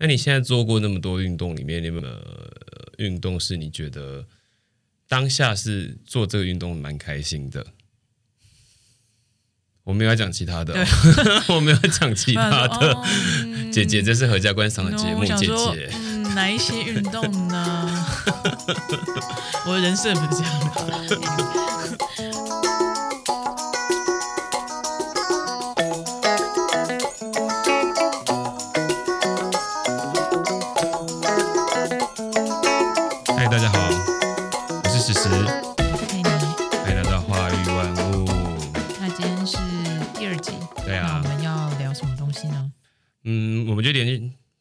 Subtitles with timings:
[0.00, 2.50] 那你现在做过那么多运动里面，你有没有呃
[2.96, 4.26] 运动是你觉得
[5.06, 7.66] 当下是做这个运动蛮开心的？
[9.84, 10.84] 我没有要讲其他的哦、
[11.56, 12.92] 我没有要讲其他的。
[12.92, 13.04] 哦
[13.44, 15.90] 嗯姐姐，这是合家观赏的节目，姐姐。
[15.94, 18.04] 嗯，哪一些运动呢？
[19.66, 21.98] 我的人设不是这样的。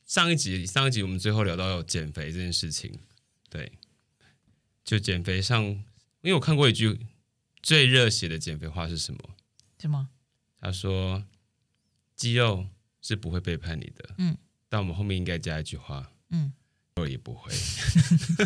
[0.10, 2.92] 上一集，上一集我们最后聊到减肥这件事情，
[3.48, 3.72] 对，
[4.84, 5.84] 就减肥上，因
[6.24, 7.00] 为我看过一句
[7.62, 9.20] 最热血的减肥话是什么？
[9.78, 10.10] 什么？
[10.60, 11.24] 他说
[12.18, 12.66] ：“肌肉
[13.04, 14.36] 是不会背叛你的。”嗯，
[14.68, 16.54] 但我们后面应该加一句话：嗯，
[16.96, 17.54] 肉也不会。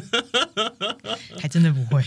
[1.39, 2.03] 还真的不会。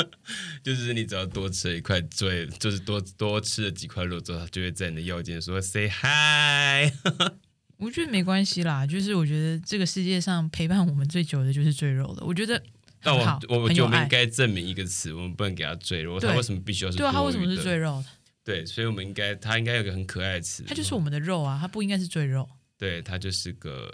[0.62, 6.92] 就是你只要多吃了一块最，就是多多吃了几块肉之后，它就会在你的腰间说 “say hi”。
[7.80, 12.24] 我觉得没关系啦，就是我觉得这个世界上陪伴我们最久的就是赘肉了。
[12.24, 12.62] 我觉得
[13.02, 13.86] 那我我觉得很有爱。
[13.86, 16.20] 我们应该证明一个词，我们不能给它赘肉。
[16.20, 18.04] 对它为什么必须要是对啊，它为什么是赘肉？
[18.44, 23.90] 对，所以我们应该，它应该有个很可爱的词，它就是我们的肉啊，它不应该是赘肉对，它就是个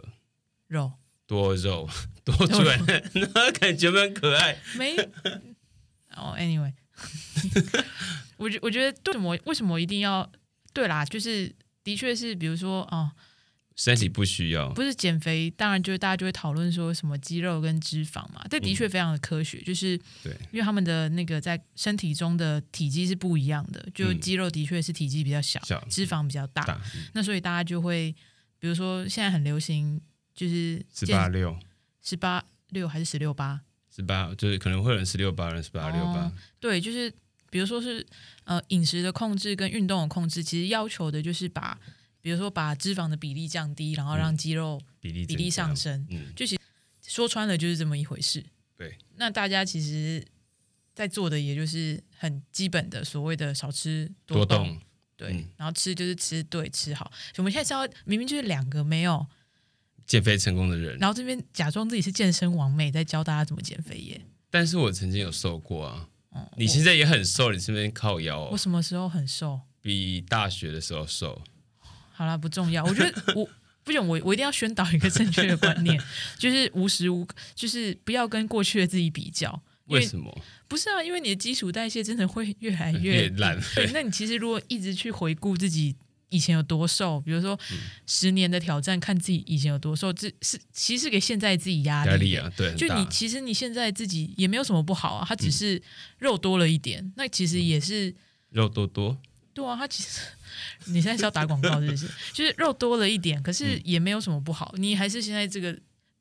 [0.68, 0.92] 肉。
[1.28, 1.88] 多肉
[2.24, 2.64] 多赘，
[3.58, 4.56] 感觉蛮可爱。
[4.78, 4.96] 没
[6.14, 6.72] 哦，anyway，
[8.38, 10.30] 我觉我觉得为什么为什么一定要
[10.72, 11.04] 对啦？
[11.04, 13.10] 就是的确是，比如说哦，
[13.76, 26.80] 身体不需要，不是减肥，当然就是大家就会讨论说什么肌肉跟脂肪嘛，这的确非常的科学，就是对，因为他们的那个在身体中的体积是不一样的，就嗯肌肉的确是体积比较小，小脂肪比较大，大
[27.12, 28.14] 那所以大家就会，
[28.58, 30.00] 比如说现在很流行
[30.34, 31.56] 就是十八六。
[32.02, 33.60] 十八六还是十六八，
[33.92, 36.20] 十八就是可能会有人十六八，人十八六八。
[36.20, 37.12] 哦，对，就是
[37.50, 38.06] 比如说是
[38.44, 41.76] 呃饮食的控制跟运动的控制，其实要求的就是把，
[42.26, 46.60] 比如说把脂肪的比例降低，然后让肌肉比例比例上升，嗯，就其实
[47.06, 48.44] 说穿了就是这么一回事。
[48.76, 50.26] 对，那大家其实，
[50.92, 54.80] 在做的也就是很基本的所谓的少吃动，多动，
[55.16, 57.12] 对，嗯然后吃就是吃对吃好。
[57.36, 59.24] 我们现在是要明明就是两个没有，
[60.04, 60.98] 减肥成功的人。
[60.98, 64.20] 然后这边假装自己是健身王妹，在教大家怎么减肥耶。
[64.50, 68.58] 但是我曾经有瘦过啊，哦你现在也很瘦，你是不是靠腰我哦？
[68.58, 69.60] 什么时候很瘦？
[69.80, 71.40] 比大学的时候瘦。
[72.16, 72.82] 好啦，不重要。
[72.84, 73.48] 我觉得我
[73.84, 76.00] 不行，我我一定要宣导一个正确的观念，
[76.38, 79.62] 就是无时无就是不要跟过去的自己比较。
[79.86, 80.36] 因为什么？
[80.66, 85.94] 不是啊，因为你的基础代谢真的会越来 越烂对，那你其实如果一直去回顾自己
[86.28, 92.10] 以前有多瘦，比如说嗯十年的挑战，看自己以前有多瘦，这是其实是给现在自己压力。
[92.10, 95.80] 压力啊，对，就你其实你现在自己也没有什么不好啊，它只是
[96.18, 98.12] 肉多了一点，那其实也是
[98.50, 99.16] 肉多多，
[99.56, 100.20] 对啊，它其实
[100.92, 102.06] 你现在是要打广告是不是？
[102.34, 105.80] 就是肉多了一点，可嗯是也没有什么不好，你还是现在这个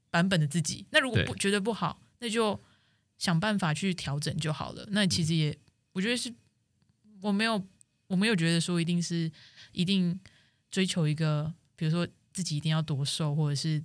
[0.09, 0.85] 版本的自己。
[0.91, 2.57] 那如果不觉得不好，那就
[3.18, 4.88] 想办法去调整就好了。
[4.91, 5.57] 那其实也，
[5.91, 6.34] 我觉得是
[7.19, 7.62] 我没有
[8.07, 9.29] 我没有觉得说一定是
[9.73, 10.17] 一定
[10.72, 13.84] 追求一个，比如说自己一定要多瘦，或者是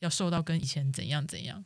[0.00, 1.64] 要瘦到跟以前怎样怎样。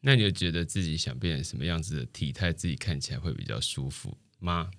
[0.00, 4.72] 那你就觉得自己想变成什么样子的体态，自己看起来会比较舒服吗？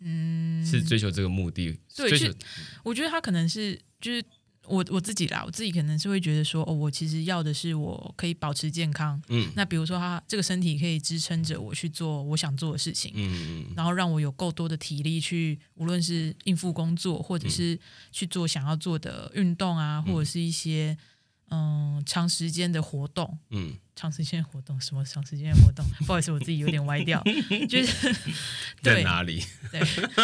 [0.00, 1.78] 嗯，是追求这个目的？
[1.96, 2.36] 对追求是
[2.84, 4.24] 我觉得他可能是就是
[4.66, 9.20] 我我自己啦，我自己可能是会觉得说，哦，我其实要的是我可以保持健康。
[9.28, 17.78] 嗯那比如说，他这个身体可以支撑着我去做我想做的事情，嗯嗯然后让我有够多的体力去，无论是应付工作，或者是
[18.12, 20.96] 去做想要做的运动啊，或者是一些
[21.50, 23.38] 嗯长时间的活动。
[23.50, 25.82] 嗯，长时间活动，什么长时间活动？
[26.06, 27.22] 不好意思，我自己有点歪掉，
[27.70, 28.14] 就是对
[28.82, 29.42] 在哪里？
[29.70, 29.80] 对，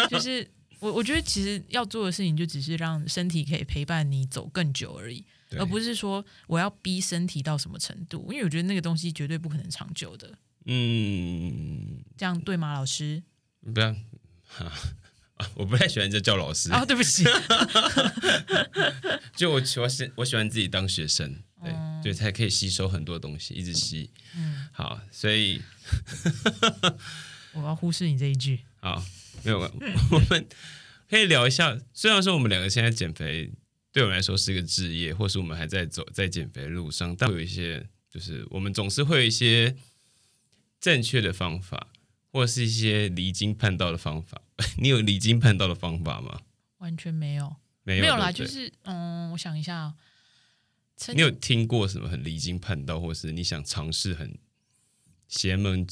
[0.09, 0.47] 就是
[0.79, 5.23] 我我觉得其实要做的事情就只是让身体可以陪伴你走更久而已，
[5.57, 10.37] 而不是说我要逼身体到什么程度，因为我觉得那个东西绝对不可能长久的。
[10.65, 13.21] 嗯，这样对吗，老师？
[13.73, 13.89] 不要。
[14.57, 14.71] 啊
[15.55, 17.25] 我不太喜欢这叫老师，啊，对不起，
[19.35, 24.09] 就我喜欢是我喜欢自己当学生，对，哦对，才可以吸收很多东西，一直吸。
[24.37, 25.61] 嗯，好，所以
[27.55, 28.59] 我要忽视你这一句。
[28.81, 29.03] 好，
[29.43, 29.59] 没有，
[30.11, 30.47] 我们
[31.09, 31.77] 可以聊一下。
[31.93, 33.51] 虽然说我们两个现在减肥
[33.91, 39.75] 对我们来说是一个职业，或是我们还在走在减肥路上，但有一些就是我们总是会有一些
[40.79, 41.87] 正确的方法，
[42.31, 44.41] 或是一些离经叛道的方法。
[44.77, 46.41] 你有离经叛道的方法吗？
[46.77, 49.95] 完全没有，没有，没有啦，就是嗯，我想一下哦，
[51.13, 54.37] 你有听过什么很离经叛道，或是你想尝试很
[55.27, 55.85] 邪门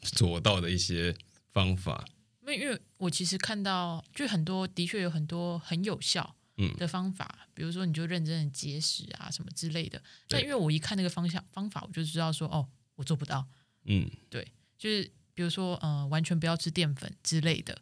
[0.00, 1.16] 左左道的一些
[1.52, 2.04] 方法？
[2.42, 10.00] 因为因为我其实看到，就很多的确有很多很有效嗯的方法，比如说你就认真的节食啊什么之类的。
[10.28, 13.46] 但因为我一看那个方向方法，我就知道说哦，我做不到。
[13.88, 14.46] 嗯对
[14.78, 17.80] 就是比如说呃，完全不要吃淀粉之类的，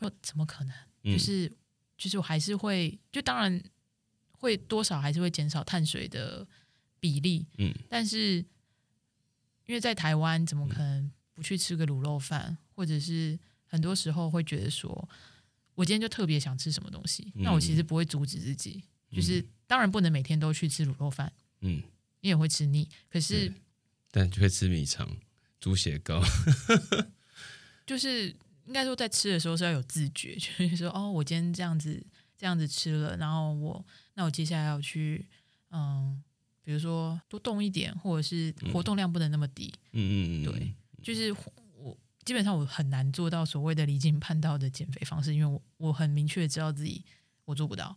[0.00, 0.74] 我怎么可能？
[1.02, 1.50] 嗯，就是
[1.96, 3.62] 就是我还是会，就当然
[4.30, 6.46] 会多少还是会减少碳水的
[6.98, 8.36] 比例，嗯但是
[9.66, 15.08] 因为在台湾，怎么可能不去吃个卤肉饭，或者是很多时候会觉得说，
[15.74, 21.30] 我今天就特别想吃什么东西，那我其实不会阻止自己，就是当然不能每天都去吃卤肉饭，
[21.60, 21.82] 嗯，
[22.22, 23.52] 你也会吃腻，可是
[24.10, 25.14] 但就会吃米肠、
[25.60, 26.22] 猪血糕。
[27.84, 28.34] 就是
[28.64, 32.02] 应该说在吃的时候是要有自觉， 就是说哦，我今天这样子
[32.38, 33.84] 这样子吃了，然后我
[34.14, 35.26] 那我接下来要去
[35.70, 36.22] 嗯，
[36.62, 41.34] 比如说多动一点，或者是活动量不能那么低，嗯嗯嗯，对，就是
[41.74, 47.04] 我基本上我很难做到所谓的离经叛道的减肥方式，因为我我很明确知道自己
[47.44, 47.96] 我做不到，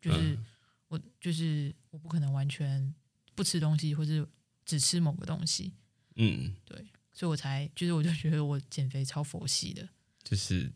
[0.00, 0.44] 就是、嗯
[0.88, 2.94] 我就是我不可能完全
[3.34, 4.24] 不吃东西，或是
[4.64, 5.72] 只吃某个东西，
[6.14, 9.88] 嗯，对所以我才就是我就觉得我减肥超佛系的。
[10.22, 10.72] 就是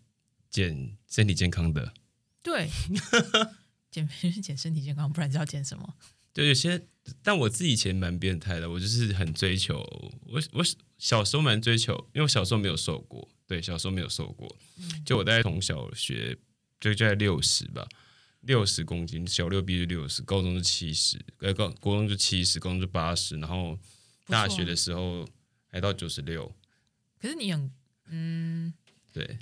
[0.50, 1.94] 减身体健康的。
[2.42, 2.68] 对，
[3.92, 5.94] 减肥就是减身体健康，不然知道减什么？
[6.32, 6.88] 对，有些，
[7.22, 9.78] 但我自己以前蛮变态的，我就是很追求，
[10.26, 10.64] 我我
[11.00, 14.54] 小时候蛮追求，因为我小时候没有瘦过，对，小时候没有瘦过，
[15.04, 16.36] 就我大概从小学
[16.78, 17.88] 就就在六十吧，
[18.42, 23.78] 六十公斤，小六毕业六十，高中是七十，呃，高国中就七十，高中就八十，然后
[24.26, 25.26] 大学的时候
[25.68, 26.54] 还到九十六，
[27.18, 27.72] 可是你很
[28.10, 28.74] 嗯，
[29.10, 29.38] 对，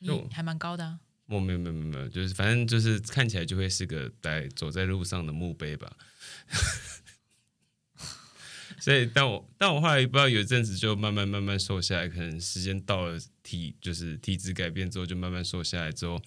[0.00, 0.98] 你就还蛮高的啊。
[1.26, 5.96] 我没有没有没有没有，就是反正就是看起来就会是个在走在路上的墓碑吧。
[8.80, 16.20] 所以，但我但我后来不知道有一阵子就慢慢慢慢瘦下来，可能时间到了体就是体质改变之后，就慢慢瘦下来之后，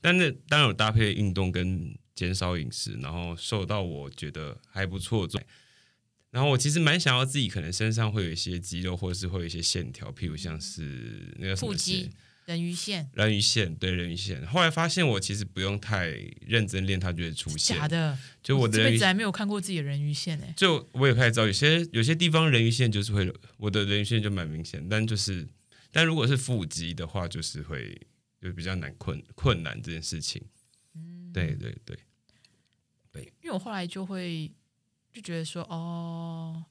[0.00, 5.28] 但是当然有搭配运动跟减少饮食，然后瘦到我觉得还不错。
[6.30, 12.12] 然后我其实蛮想要自己可能身上会有一些肌肉，或者是会有一些线条，譬如像是那个腹肌线
[12.46, 14.44] 人鱼线，人鱼线，对人鱼线。
[14.46, 16.06] 后来发现我其实不用太
[16.40, 17.76] 认真练，它就会出现。
[17.76, 25.46] 假的，就我的人鱼这辈子，还没有看过自己的人鱼线哎、就我也开始知道，有些有些地方人鱼线就是会，我的人鱼线就蛮明显，但就是，
[25.90, 28.00] 但如果是腹肌的话，就是会
[28.40, 30.40] 就比较难困困难这件事情。
[30.94, 31.98] 嗯，对对对
[33.10, 34.48] 对，因为我后来就会
[35.12, 36.64] 就觉得说，哦，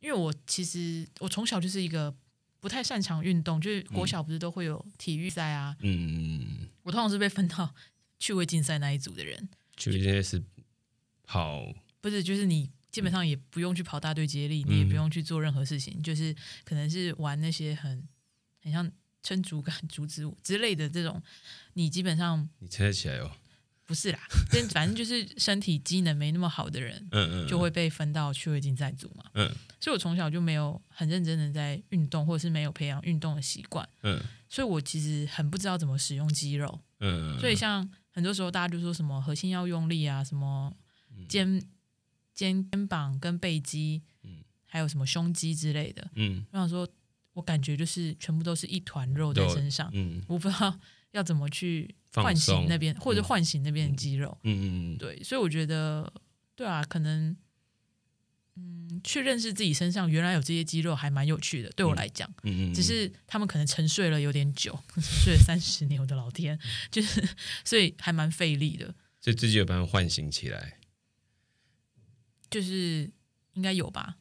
[0.00, 2.14] 因为我其实我从小就是一个
[2.60, 7.74] 不太擅长运动，就是国小不是都会有体育赛啊，嗯，我通常是被分到
[8.20, 10.42] 趣味竞赛那一组的人，就现在是
[11.24, 12.70] 跑，不是就是你。
[12.90, 16.34] 基本上也不用去跑大队接力，你也不用去做任何事情，就是
[16.64, 18.02] 可能是玩那些很
[18.60, 18.90] 很像
[19.22, 21.22] 撑竹竿、 竹子舞之类的这种，
[21.74, 23.30] 你基本上你撑得起来哦。
[23.90, 24.20] 不是啦，
[24.52, 29.24] 但反正就是身体机能没那么好的人，嗯嗯，就会被分到趣味竞赛组嘛。
[29.34, 29.52] 嗯。
[29.80, 34.22] 所以我从小就没有很认真的在运动，或者是没有培养运动的习惯，嗯。
[34.48, 36.80] 所以我其实很不知道怎么使用肌肉。
[37.00, 40.72] 嗯，所以像很多时候大家就说什么核心要用力啊，什么
[41.28, 41.60] 肩
[42.32, 44.02] 肩肩膀跟背肌，
[44.66, 46.08] 还有什么胸肌之类的。
[46.14, 46.46] 嗯。
[46.52, 46.88] 我想说，
[47.32, 50.22] 我感觉就是全部都是一团肉在身上，嗯。
[50.28, 50.78] 我不知道
[51.10, 54.36] 要怎么去放唤醒那边，或者唤醒那边的肌肉。
[54.44, 56.12] 嗯嗯对，所以我觉得，
[56.56, 57.36] 对啊，可能，
[58.56, 61.70] 嗯，去认识自己身上原来有这些肌肉，还蛮有趣的。
[61.70, 66.58] 对我来讲，嗯嗯，只是他们可能沉睡了有点久， 沉睡了三十年，我的老天，
[66.90, 67.26] 就是
[67.64, 68.86] 所以还蛮费力的，
[69.20, 70.78] 所以自己有办法唤醒起来。
[72.50, 73.08] 就是
[73.52, 74.16] 应该有吧。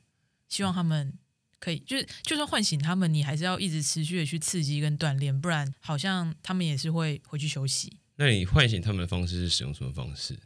[0.48, 1.14] 希望他们
[1.60, 7.98] 可以，就是就算唤醒他们，你还是要一直持续的去刺激跟锻炼，不然好像他们也是会回去休息。
[8.16, 10.38] 那你唤醒他们的方式是使用什么方式？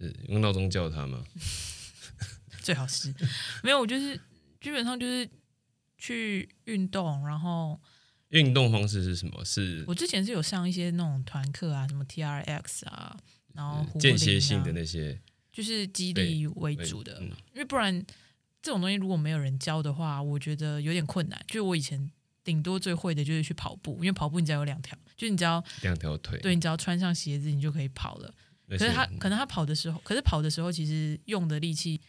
[0.00, 1.24] 是用闹钟叫他吗？
[2.60, 3.14] 最好是
[3.62, 4.18] 没有，我就是
[4.60, 5.28] 基本上就是
[5.98, 7.78] 去运动，然后
[8.30, 9.44] 运动方式是什么？
[9.44, 13.16] 是我之前是有上一些那种团课啊，什么 T R X 啊，
[13.52, 15.20] 然后壶间啊歇性的那些
[15.52, 18.04] 就是激励为为主的，嗯因为不然
[18.64, 21.38] 这种东西如果没有人教的话，我觉得有点困难。
[21.46, 22.10] 就是我以前
[22.42, 28.34] 顶多最会的就是去跑步，因为跑步你只要有两条，就是你只要两条腿，对你只要穿上鞋子，你就可以跑了。
[28.66, 32.00] 可是他可能他跑的时候，可是跑的时候其实用的力气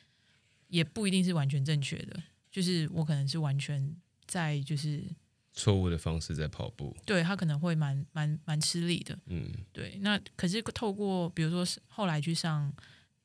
[0.69, 3.93] 也不一定是完全正确的，就是我可能是完全
[4.25, 5.03] 在就是
[5.51, 9.19] 错误的方式在跑步，对他可能会蛮蛮蛮吃力的。
[9.25, 12.73] 嗯对，那可是透过比如说是后来去上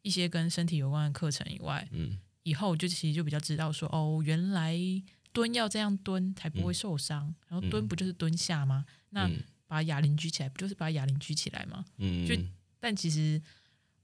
[0.02, 4.76] 一些跟身体有关的课程以外，嗯以后就其实就比较知道说，哦，原来
[5.32, 8.84] 蹲要这样蹲才不会受伤，然后蹲不就是蹲下吗？
[9.10, 11.84] 那嗯把哑铃举起来，不就是把哑铃举起来吗？
[11.98, 12.34] 嗯，就
[12.80, 13.40] 但其实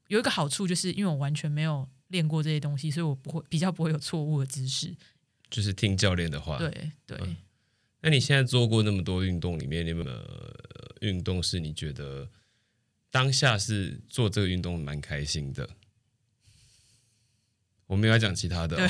[0.09, 4.95] 有一个好处，就是因为我完全没有练过这些东西，所以我不会比较不会有错误的姿势。
[5.51, 6.59] 就是听教练的话。
[6.59, 7.37] 对对，嗯
[8.03, 12.31] 那你现在做过那么多运动里面，你有没有呃运动是你觉得
[13.11, 15.69] 当下是做这个运动蛮开心的？
[17.87, 18.89] 我没有要讲其他的哦、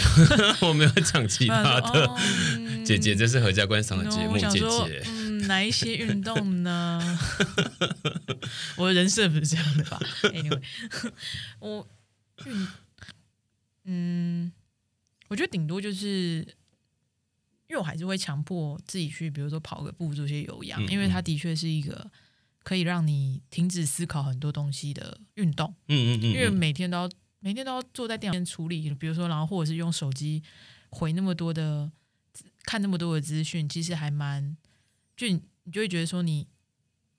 [0.69, 2.07] 我没有要讲其他的。
[2.07, 2.17] 哦
[2.57, 5.03] 嗯姐姐，这是合家观赏的节目，姐姐。
[5.07, 7.19] 嗯，哪一些运动呢？
[8.79, 10.63] 我的人设不是这样的吧？Anyway，
[11.59, 11.85] 我
[12.45, 12.69] 运，
[13.87, 14.53] 嗯，
[15.27, 16.47] 我觉得顶多就是，
[17.67, 22.09] 因为我还是会强迫自己去，比如说跑个步，做些有氧，嗯因为它的确是一个
[22.63, 25.75] 可以让你停止思考很多东西的运动。
[25.89, 30.43] 嗯嗯嗯，因为嗯每天都要每天都要坐在电脑前处理，比如说，然后或者是用手机
[30.91, 31.91] 回那么多的
[32.65, 34.57] 看那么多的资讯，其实还蛮
[35.17, 36.47] 就你你就会觉得说你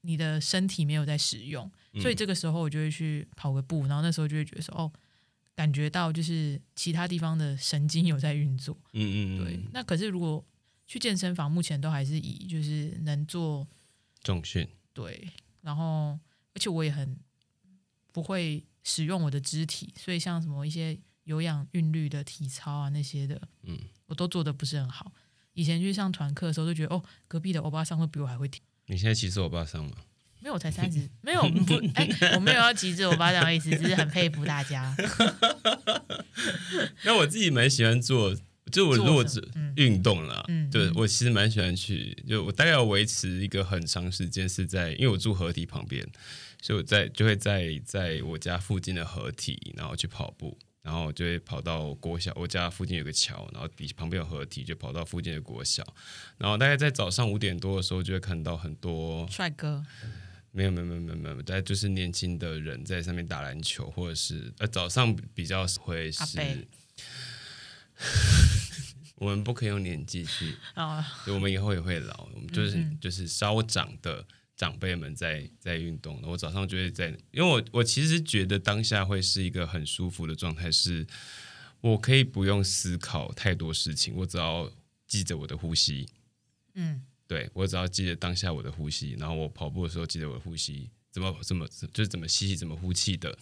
[0.02, 4.92] 你的身体没有在使用，嗯所以这个时候我就会去跑个步，然后那时候就会觉得说哦，
[5.56, 8.78] 感觉到就是其他地方的神经有在运作。
[8.94, 10.46] 嗯嗯嗯，对，那可是如果
[10.86, 13.68] 去健身房，目前都还是以就是能做
[14.22, 15.30] 重训，对，
[15.62, 16.18] 然后
[16.54, 17.18] 而且我也很
[18.14, 25.12] 不会使用我的肢体，所以像什么一些有氧韵律的体操啊那些的，嗯，我都做的不是很好。
[25.52, 28.64] 以前去上团课的时候，就觉得哦，隔壁的欧巴桑会比我还会跳。
[28.86, 29.92] 你现在骑手欧巴桑吗？
[30.40, 34.96] 没有，我才三十， 没有不，哎，我没有要极致欧巴桑的意思，只是很佩服大家。
[37.04, 38.34] 那我自己蛮喜欢做，
[38.72, 39.26] 就我如果
[39.76, 46.08] 运动啦，嗯嗯对我其实蛮喜欢去，就我大概要维持一个很长时间是在，因为我住河堤旁边，
[46.62, 55.86] 所以我在就会在在我家附近的河体，然后去跑步，然后就会跑到国小，我家附近有个桥，然后底旁边有河体，就跑到附近的国小，
[56.38, 59.86] 然后大概在早上五点多的时候，就会看到很多帅哥，
[60.52, 66.68] 没有没有没有没有没有，大概就是年轻的人在上面打篮球，或者是呃早上比较会是，
[69.16, 74.26] 我们不可以用年纪去，啊，对我们以后也会老，我们就是、就是稍长的
[74.58, 81.06] 长辈们在在运动，我早上就会在，因为我我其实觉得当下会是一个很舒服的状态，是
[81.80, 84.70] 我可以不用思考太多事情，我只要
[85.08, 86.10] 记着我的呼吸，
[86.74, 93.38] 嗯，对我只要记得当下我的呼吸，然后我跑步的时候记得我的呼吸怎么怎么就是怎么吸气怎么呼气的，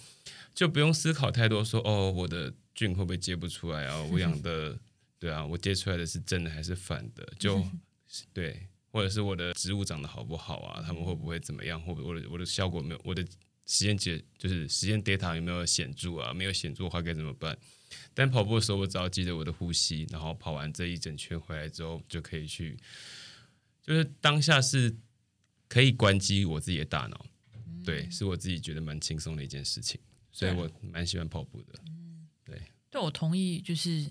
[0.54, 4.78] 就不用思考太多说哦我的菌会不会接不出来啊，我养的
[5.18, 7.66] 对啊，我接出来的是正的还是反的，就
[8.34, 13.28] 对，或者是我的植物长得好不好啊，他们会不会怎么样，或者我的我的效果没有，我的
[13.66, 17.58] 实验结就是实验 data 有没有显著啊，没有显著的话该怎么办？
[18.14, 22.78] 但跑步的时候，我只要记得我的呼吸，然后跑完这一整圈回来之后，就可以去
[23.84, 24.96] 就是当下是
[25.68, 27.26] 可以关机我自己的大脑，
[27.84, 30.00] 对，是我自己觉得蛮轻松的一件事情，
[30.32, 31.74] 所以我蛮喜欢跑步的。
[32.46, 34.10] 对，我同意，就是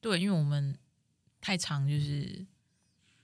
[0.00, 0.76] 对，因为我们
[1.40, 2.44] 太长就是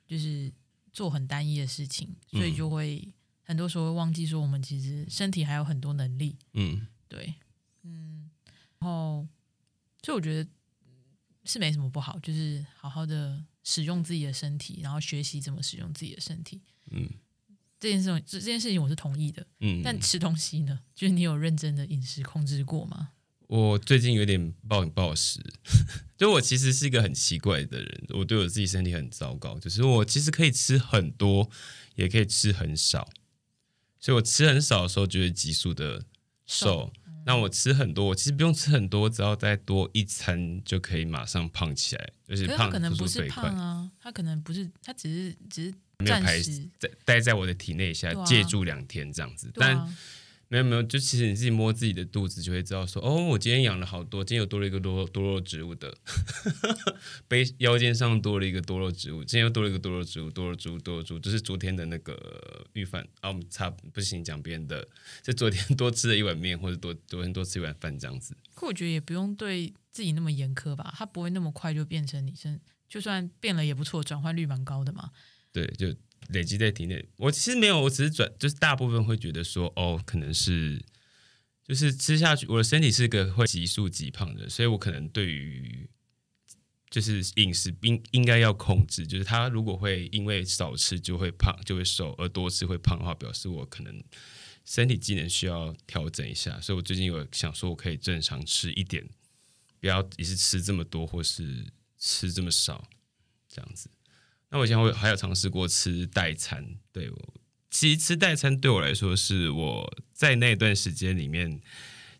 [0.06, 0.52] 就是
[0.92, 6.36] 做很单一的事情，所以嗯就会、很多时候会忘记说我们其实身体还有很多能力。
[6.54, 7.34] 嗯对，
[7.82, 8.30] 嗯，
[8.78, 9.26] 然后
[10.02, 10.50] 所以我觉得
[11.44, 16.60] 是没什么不好，就是好好的使用自己的身体，然后学习怎么使用自己的身体。
[16.90, 17.08] 嗯
[17.80, 19.46] 这件事情，这这件事情我是同意的。
[19.60, 23.12] 嗯，但吃东西呢，就是你有认真的饮食控制过吗？
[23.48, 25.40] 我最近有点暴饮暴食，
[26.16, 31.50] 就我其实是一个很奇怪的人，我对我自己身体很糟糕，就是我其实可以吃很多，
[31.96, 33.08] 也可以吃很少，
[33.98, 36.04] 所以我吃很少的时候就会急速的
[36.46, 36.92] 瘦。
[37.26, 48.24] 那我吃很多，我其实不用吃很多，只要再多一餐就可以马上胖起来，就是胖可能不是胖，啊，他可能不是，他只是只是没有排在待在我的体内下啊。
[48.24, 49.94] 借住两天这样子，但啊，
[50.50, 55.94] 没有没有，就其实你自己摸自己的肚子就会知道说，哦，我今天养了好多，今天又多了一个多多肉植物的，
[57.28, 64.88] 背腰间上多了一个多肉植物，今天又多了一个多肉植物，多肉植物多肉植物，就是昨天的那个预饭啊，我们差不行讲别人的，
[65.22, 68.34] 是昨天多吃了一碗面，或者多昨天多吃一碗饭这样子。
[68.54, 75.10] 可我觉得也不用对自己那么严苛吧，它不会那么快就变成你身，就算变了也不错，转换率蛮高的嘛。
[75.52, 75.94] 对，就
[76.28, 77.04] 累积在体内。
[77.16, 80.82] 我其实没有，我只是转，就是大部分会觉得说，哦，可能是
[81.64, 85.88] 就是吃下去，我的身体是个会急速急胖的，所以我可能对于
[86.90, 94.02] 就是饮食应应该要控制，就是他如果会因为少吃就会胖就会瘦，而多吃会胖的话，表示我可能
[94.64, 99.06] 身体机能需要调整一下，所以我最近有想说，我可以正常吃一点，
[99.80, 101.66] 不要一次吃这么多，或是
[101.98, 102.88] 吃这么少，
[103.48, 103.90] 这样子。
[104.50, 107.34] 那我以前会还有尝试过吃代餐，对我
[107.70, 111.60] 其实吃代餐对我来说是我在那段时间里面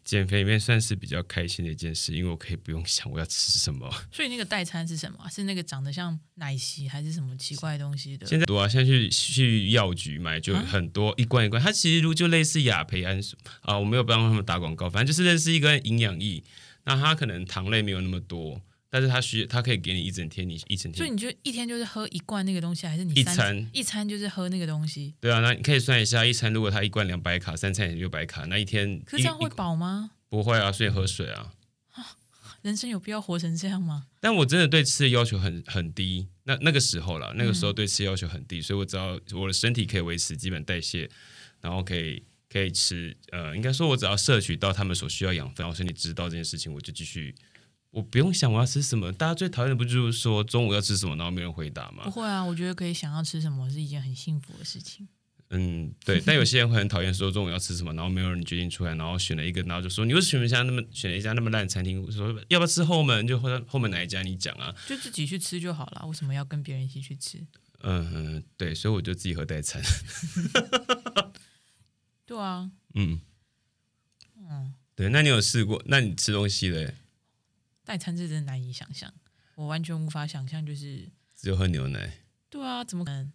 [0.04, 3.90] 减肥里面算是比较开心的一件事，因为我可以不用想我要吃什么。
[4.12, 5.28] 所以那个代餐是什么啊？
[5.28, 8.26] 是那个长得像奶昔还是什么奇怪东西的？
[8.26, 16.42] 现在多啊，现在去去药局买就很多一罐一罐，它其实如就类似亚培安素啊，我没有帮他们打广告，反正就是类似一个营养液，
[16.84, 20.96] 那它可能糖类没有那么多，但是它需它可以给你一整天，你一整天。
[20.96, 25.14] 所以你就一天就是喝一罐那个东西，还是你三一餐一餐就是喝那个东西？
[25.20, 30.12] 对啊，那你可以算一下，一餐如果它一罐两百卡，三餐也六百卡，那一天可是这样会饱吗？
[30.28, 31.52] 不会啊，所以喝水啊。
[32.62, 34.06] 人生有必要活成这样吗？
[34.20, 41.08] 但我真的对吃的要求很很低，那那个时候了，那个时候对吃要求很低，所以我只要我的身体可以维持基本代谢，
[41.60, 47.32] 然后可以可以吃，呃，应该说我只要摄取到他们所需要养分，然后身体知道这件事情，我就继续，
[47.98, 49.12] 我不用想我要吃什么。
[49.12, 52.04] 大家最讨厌的不就是说中午要吃什么，然后没人回答吗？
[52.04, 55.08] 不会啊，我觉得可以想要吃什么是一件很幸福的事情。
[55.50, 56.20] 嗯，对。
[56.24, 62.10] 但有些人会很讨厌说中午要吃什么，然后没有人决定出来，然后选了一个，然后就说你为什么选一家那么选了一家那么烂的餐厅？
[62.12, 63.26] 说要不要吃后门？
[63.26, 64.72] 就后后门哪一家你讲啊？
[64.86, 67.44] 就自己去吃就好了，为什么要跟别人一起去吃？
[67.80, 69.82] 嗯嗯，对，所以我就自己喝代餐。
[72.26, 73.20] 对啊，嗯，
[74.36, 75.80] 嗯，对，那你有试过？
[75.86, 76.94] 那你吃东西嘞，
[77.88, 79.10] 代餐这真的难以想象，
[79.54, 82.18] 我完全无法想象，就是只有喝牛奶，
[82.50, 83.32] 对啊，怎么可能？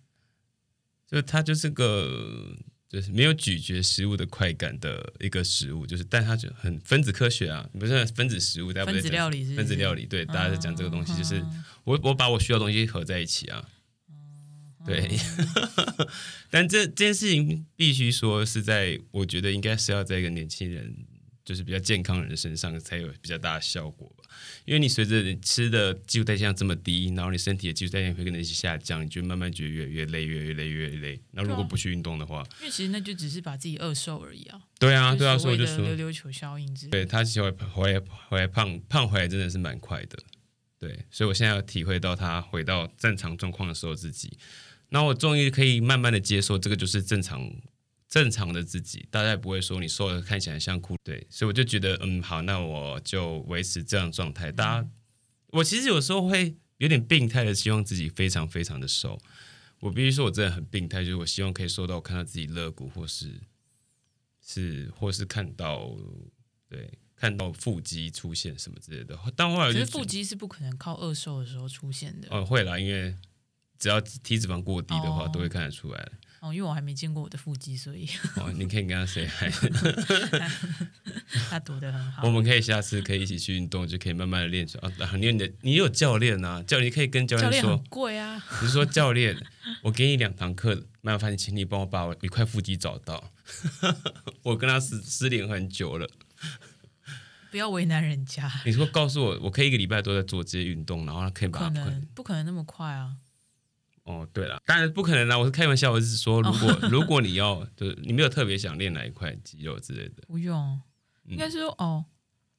[1.07, 2.55] 就它就是个
[2.87, 13.67] 就是没有咀嚼食物的快感的一个食物，就是但它就很分子科学啊，不是分子食物，大家不分子料理是是分子料理，对，大家在讲这个东西，就是嗯我我把我需要的东西合在一起啊。
[14.85, 15.09] 对，
[16.51, 20.93] 但这这件事情必须说是在，我觉得应该是要在一个年轻人，
[21.45, 24.23] 就是比较健康人身上才有比较大的效果吧。
[24.65, 31.21] 因为你随着你吃的基础代谢量这么低，然后你身体的基础代谢会跟着一起下降，你就慢慢觉得越来越累，越来越累，越累。
[31.31, 34.61] 那如果不去运动的话，因为其实那就只是把自己饿瘦而已啊。
[34.79, 36.87] 对啊，对啊，所以我就说，溜溜球效应之。
[36.87, 40.17] 对他其实回回来回来胖胖回来真的是蛮快的，
[40.79, 44.37] 对，所以我现在要体会到他回到正常状况的时候自己，
[44.89, 47.49] 那我终于可以慢慢的接受这个就是正常
[48.13, 54.51] 正常的自己，大家也不会说你瘦了看起来像哭，对，所以我就觉得嗯好，那我就维持这样状态。
[54.51, 54.89] 大家，
[55.47, 59.19] 我其实有时候会有点病态的希望自己非常非常的瘦，
[59.79, 63.31] 我必须说我真的很病态，就是我希望可以瘦到我看到自己肋骨或是
[64.45, 65.89] 是或是看到
[66.69, 72.27] 对看到腹肌出现什么之类的，但后来我可就是觉得腹肌是不可能靠饿瘦的时候出现的。
[72.29, 73.15] 哦会啦，因为
[73.79, 75.31] 只要体脂肪过低的话，哦。
[75.33, 75.99] 都会看得出来。
[75.99, 76.11] 的。
[76.43, 79.49] 哦，因为我还没见过我的腹肌，所以哦，你可以跟他 say hi，
[81.49, 82.29] 他读的很好我。
[82.29, 84.89] 们可以下次可以一起去运动，就可以慢慢的练出来。
[85.05, 89.37] 啊，你有你的，你有教练啊，教练可以跟教练说贵啊，你说教练，
[89.83, 93.31] 我给你两堂课，麻烦请你帮我把我一块腹肌找到。
[94.43, 96.09] 我跟他失失联很久了。
[97.51, 103.15] 不要为难人家，你说告诉我，我可以一个礼拜都在做这些运动，然后他可以不可把它能不可能那么快啊。
[104.03, 110.57] 哦，对了，当然不可能啦，我是开玩笑，我是说，如果、如果你要，就是你没有特别想练哪一块肌肉之类的，不用，
[111.25, 112.03] 嗯应该是说哦，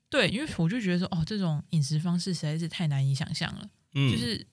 [0.08, 4.46] 对，因为我就觉得说哦，这种饮食方式实在是太难以想象了，嗯，就是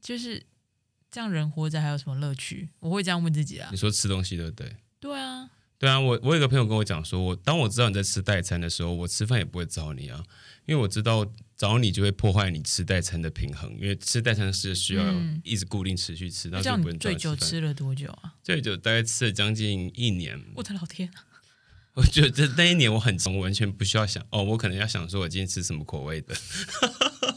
[0.00, 0.40] 就是
[1.10, 2.68] 这样人活着还有什么乐趣？
[2.78, 3.76] 我会这样问自己啊你。
[3.76, 4.76] 说吃东西对不对？
[5.00, 10.22] 对啊，对啊，我我有个朋友跟我讲说，我当我知道你在吃代餐的时候，我吃饭也不会找你啊，
[10.66, 11.26] 因为我知道
[11.60, 18.32] 找你就会破坏你吃代餐的平衡，因为吃代餐是需要嗯一直固定持续吃，那就不能你最久吃了多久啊？
[18.42, 21.28] 最久大概吃了将近一年，我的老天啊！
[21.92, 26.34] 我觉得那一年我很我完全不需要想哦，我可能要想说我今天吃什么口味的，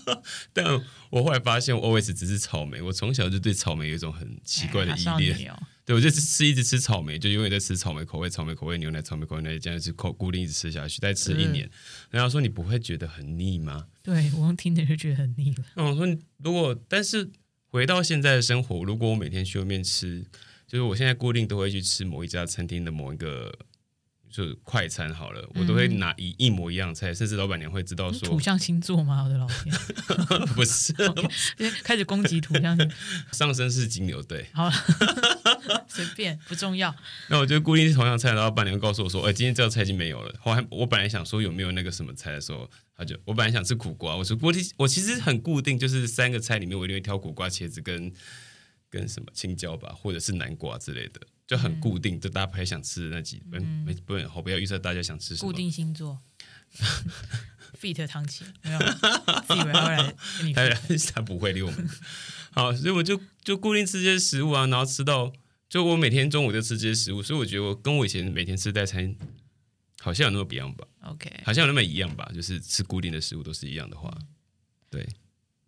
[0.53, 0.65] 但
[1.09, 5.55] 我后来发现我 always 只是草莓，我从小就对草莓有一种很奇怪的哎依恋。
[5.85, 11.69] 对，我就是吃一直吃草莓，就永远在吃草莓口味、草莓口味牛奶、草莓口味奶，这样子口固定一直吃下去，再吃一年。
[12.09, 13.87] 然后说你不会觉得很腻吗？
[14.01, 15.65] 对我用听着就觉得很腻了。
[15.75, 17.29] 那我说如果但是
[17.67, 20.23] 回到现在的生活，如果我每天去外面吃，
[20.65, 23.53] 就是我现在固定都会去吃某一家餐厅的某一个。
[24.33, 29.21] 就是快餐好了，我都会拿一一模一样菜，甚至老板娘会知道说土象星座吗？
[29.23, 29.71] 我的老天，
[30.55, 30.91] 不是
[31.85, 32.97] 开始攻击土象星座。
[33.31, 34.73] 上身是金牛对，好了，
[35.87, 36.93] 随便不重要。
[37.29, 40.33] 那我就固定是同样菜，然后老板娘告诉我说，哎、今天这道菜已经没有了。
[40.39, 42.67] 后来我本来想说有没有那个什么菜的时候，
[42.97, 48.11] 他就我本来想吃苦瓜，我说我其我其实很固定，就是三个菜里面我一定会挑苦瓜、茄子跟
[48.89, 51.21] 跟什么青椒吧，或者是南瓜之类的。
[51.53, 55.51] 就很固定，就大家很想吃的那几，不不不，我不要预测大家想吃什么。
[55.51, 56.19] 固定星座
[57.79, 60.67] ，fit 汤奇没有，自以为他会来跟你他
[61.13, 61.87] 他不会理我们。
[62.49, 65.31] 好，所以我就就固定吃这些食物啊，然后吃到
[65.69, 69.15] 就我每天中午就吃这些食物，所以我觉得我跟我以前每天吃代餐
[69.99, 74.11] 好像有那么不一样吧，OK，好像有那么一样吧，就是吃固定的食物都是一样的话，
[74.89, 75.07] 对，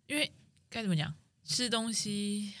[0.08, 0.32] 因为
[0.68, 2.54] 该怎么讲，吃东西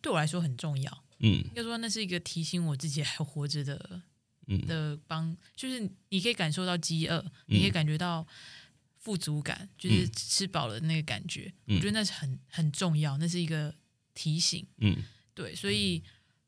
[0.00, 1.02] 对我来说很重要。
[1.20, 4.02] 嗯应该说，那是一个提醒我自己还活着的
[4.46, 8.26] 嗯的帮，就是你可以感受到饥饿，你可以感觉到
[8.96, 11.52] 富足感，就是吃饱了那个感觉。
[11.66, 13.74] 嗯我觉得那是很很重要，那是一个
[14.14, 14.66] 提醒。
[14.78, 14.96] 嗯
[15.34, 16.02] 对，所以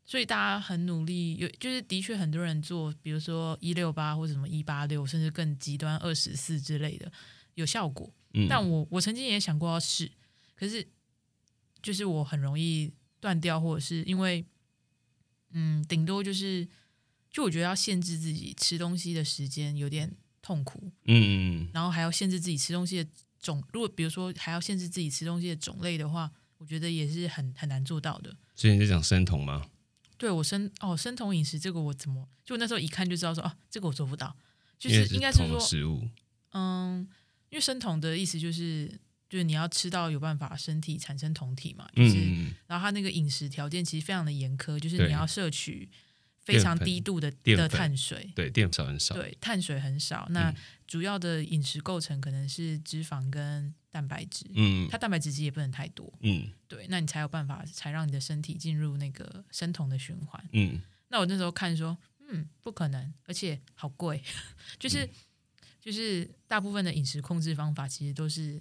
[0.04, 7.10] 所以大家很努力，有就是的确很多人做，比如说一六八或者什么一八六，甚至更极端二十四之类的，
[7.54, 8.12] 有效果。
[8.34, 10.10] 嗯，但我我曾经也想过要试，
[10.56, 10.86] 可是
[11.82, 14.44] 就是我很容易断掉，或者是因为
[15.52, 16.66] 嗯，顶多就是
[17.30, 23.10] 就我觉得要限制自己吃东西的时间有点痛苦，嗯然后还要限制自己吃东西的
[23.40, 28.36] 种，如果比如说还要限制自己吃东西的种类的话，我觉得也是很很难做到的。
[28.54, 29.66] 所以你在讲生酮吗？
[30.18, 34.36] 对我生哦生酮饮食这个我怎么就那时候一看就知道说啊这个我做不到，
[34.78, 36.06] 就是应该是酮说食物，
[36.52, 37.08] 嗯，
[37.48, 39.00] 因为生酮的意思就是，
[39.30, 45.88] 就是你要吃到有办法身体产生酮体嘛，就是，嗯嗯然后它那个饮食条件其实非常的严苛，就是你要摄取
[46.44, 50.26] 非常低度的的碳水，对，淀粉很少，对，碳水很少。
[50.30, 50.56] 那嗯。
[50.90, 54.88] 主要的饮食构成可能是脂肪跟蛋白质，嗯。
[54.90, 56.50] 它蛋白质其实也不能太多，嗯。
[56.66, 60.44] 对，那你才有办法才让你的身体进入那个生酮的循环。
[60.52, 60.82] 嗯。
[61.06, 61.96] 那我那时候看说，
[62.28, 64.20] 嗯，不可能，而且好贵，
[64.80, 65.08] 就是、
[65.80, 68.60] 就是大部分的饮食控制方法其实都是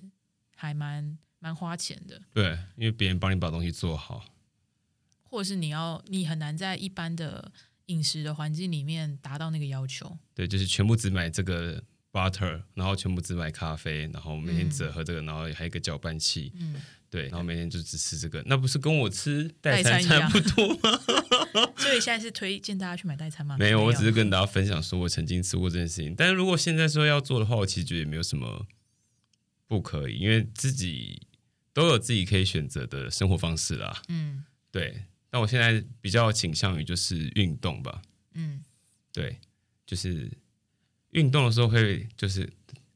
[0.62, 4.26] 还蛮蛮花钱的，对，因为别人帮你把东西做好，
[5.24, 7.50] 或者是你要你很难在一般的
[7.86, 10.18] 饮食的环境里面达到那个要求。
[10.36, 16.76] 对，就是全部只买这个 butter，然后全部只买咖啡，然后每天嗯只喝这个，然后还有一个搅拌器，嗯，
[17.10, 21.00] 对，然后每天就只吃这个，那不是跟我吃代餐差不多吗？
[21.80, 23.56] 所以现在是推荐大家去买代餐吗？
[23.58, 28.68] 没有，我只是跟大家分享说我曾经吃过这件事情，但是如果现在说要做的话，我其实觉得也没有什么
[29.70, 31.22] 不可以，因为自己
[31.72, 34.02] 都有自己可以选择的生活方式啦。
[34.08, 38.02] 嗯对，那我现在比较倾向于就是运动吧。
[38.34, 38.64] 嗯
[39.14, 39.38] 对，
[39.86, 40.30] 就是
[41.12, 42.52] 运动的时候会就是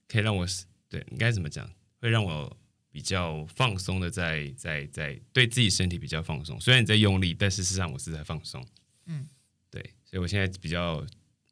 [0.07, 0.45] 可以让我
[0.89, 1.69] 对应该怎么讲，
[2.01, 2.57] 会让我
[2.91, 6.59] 比较放松的在在在对自己身体比较放松。
[6.59, 8.65] 虽然你在用力，但事实上我是在放松。
[9.05, 9.27] 嗯，
[9.69, 11.05] 对，所以我现在比较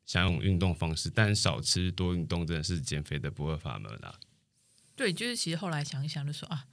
[0.08, 4.20] 想用运动方式，但少吃多运动真的是减肥的不二法门啦。
[4.96, 6.66] 对，就是其实后来想一想，就说啊，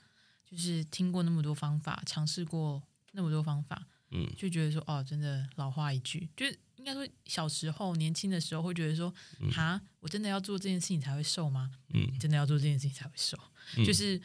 [0.44, 4.26] 就是听过那么多方法，尝试过那么多方法，嗯。
[4.37, 9.12] 就觉得说哦，真的老话一句，就是应该说小时候年轻的时候会觉得说，
[9.50, 11.70] 哈，我真的要做这件事情才会瘦吗？
[11.94, 12.18] 嗯。
[12.18, 13.38] 真的要做这件事情才会瘦，
[13.76, 13.85] 嗯。
[13.85, 14.20] 就是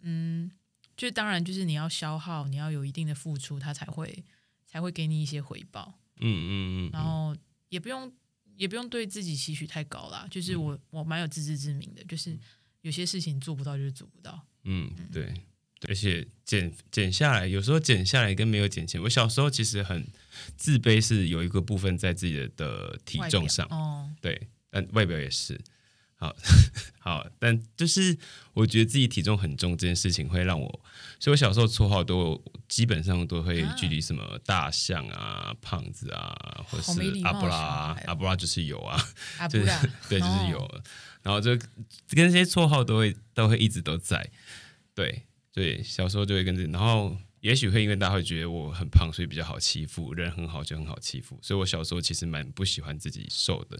[0.00, 0.50] 嗯，
[0.96, 4.24] 就是当然就是你要消耗，你要有一定的付出，它才会
[4.66, 6.50] 才会给你一些回报，嗯嗯
[6.88, 7.36] 嗯然后
[7.68, 8.12] 也不用
[8.56, 10.62] 也不用对自己期许太高啦，就是嗯。
[10.62, 12.38] 我我蛮有自知之明的，就是
[12.82, 15.32] 有些事情做不到就是做不到，嗯，对。
[15.82, 19.00] 对而且减减下来，有时候减下来跟没有减钱。
[19.00, 20.06] 我小时候其实很
[20.54, 25.58] 自卑，是有一个部分在自己的的体重上，哦，对，但外表也是。
[26.16, 26.36] 好
[27.00, 28.14] 好，但就是
[28.52, 30.68] 我觉得自己体重很重这件事情会让我，
[31.18, 32.38] 所以我小时候绰号都
[32.68, 39.02] 基本上都会啊距离什么大象啊、胖子啊，或是阿布拉阿布拉就是有啊，
[39.48, 40.82] 就是拉，对，就是哦有，
[41.22, 41.50] 然后就
[42.10, 44.30] 跟这些绰号都会都会一直都在，
[44.94, 53.78] 对对，小时候就会跟着，然后也许会因为大家会觉得我很胖，所以比较好欺负，人很好就很好欺负，所以我小时候其实蛮不喜欢自己瘦的。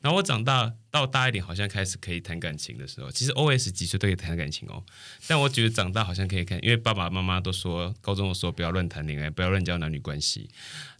[0.00, 4.82] 然后我长大到大一点，好像开始可以谈感情的时候，其实 OS 几岁都可以谈感情哦，
[5.26, 10.48] 但我觉得长大好像可以看，因为爸爸妈妈都说高中的时候不要乱谈恋爱，不要乱交男女关系。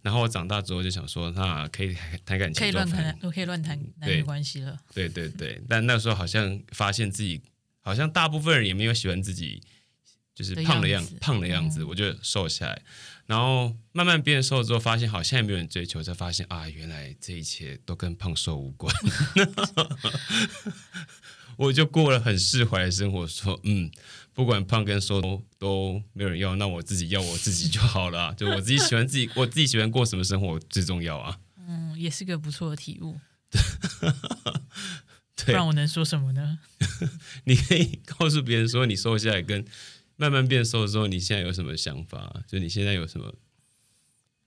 [0.03, 1.95] 然后我长大之后就想说，那可以
[2.25, 4.77] 谈感情，可以乱谈，都可以乱谈男女关系了。
[4.93, 7.41] 对对对，但那时候好像发现自己，
[7.79, 9.63] 好像大部分人也没有喜欢自己，
[10.35, 12.81] 就是胖的样样子胖的样子，嗯我就瘦下来，
[13.25, 18.93] 然后慢慢变瘦之后，发现好像也没有人追求，才发现啊，原来这一切都跟胖瘦无关。
[21.55, 23.91] 我就过了很释怀的生活，说嗯，
[24.33, 31.39] 不管胖跟瘦都都没有人要，那我自己要我自己就好了啊，就我自己喜欢自己，我自己喜欢过什么生活最重要啊。
[31.67, 33.19] 嗯，也是个不错的体悟。
[35.35, 36.57] 对不然，我能说什么呢？
[37.45, 39.63] 你可以告诉别人说，你瘦下来跟
[40.23, 42.43] 慢慢变瘦的时候，你现在有什么想法？
[42.47, 43.35] 就你现在有什么？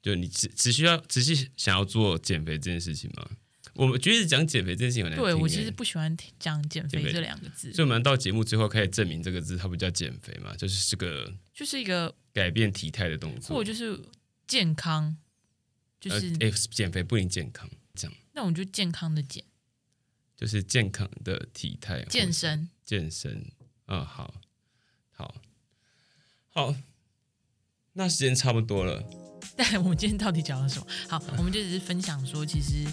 [0.02, 3.28] 就你只只需要只是想要做减肥这件事情吗？
[3.74, 13.64] 我们觉得讲减肥这件事情很难听、对我欸其实不喜欢讲减减肥肥这两个字，所以我们到节目最后开始证明这个字它不叫减肥嘛，就是这个就是一个改变体态的动或作。
[13.64, 14.00] 者就是
[14.46, 15.14] 健康，
[16.00, 16.30] 就是、
[16.70, 19.44] 减肥不一定健康，这样那我们就健康的减
[20.36, 22.68] 就是健康的体态，健身。
[22.84, 23.44] 健身。
[23.88, 24.34] 嗯，好，
[25.10, 25.34] 好，
[26.56, 26.74] 好，
[27.92, 29.04] 那时间差不多了。
[29.54, 30.86] 但我们今天到底讲了什么？
[31.06, 32.86] 好， 我们就只是分享说，其实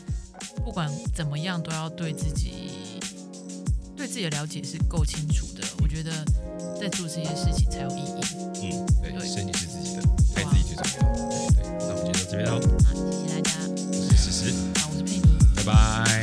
[0.65, 2.99] 不管怎么样，都要对自己
[3.95, 5.65] 对自己的了解是够清楚的。
[5.81, 6.11] 我觉得
[6.77, 8.21] 在做这些事情才有意义。
[8.63, 10.01] 嗯，对，对身体是自己的，
[10.35, 11.13] 爱自己最重要。
[11.29, 12.59] 对对，那我们就到这边喽。
[12.83, 13.51] 好，谢谢大家。
[13.69, 15.21] 我是史实，好，我是佩妮。
[15.55, 16.22] 拜拜。